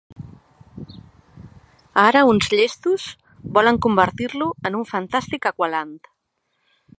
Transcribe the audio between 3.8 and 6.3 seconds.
convertir-lo en un fantàstic Aqualand.